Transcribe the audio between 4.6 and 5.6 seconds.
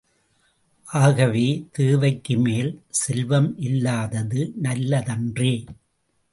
நல்லதன்றே!